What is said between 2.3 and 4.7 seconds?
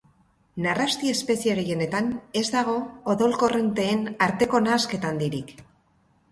ez dago odol-korronteen arteko